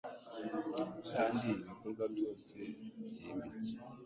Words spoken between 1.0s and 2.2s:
kandi ibikorwa